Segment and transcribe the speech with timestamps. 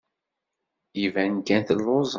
[1.03, 2.09] Iban kan telluẓemt.